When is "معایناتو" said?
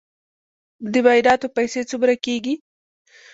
1.05-1.47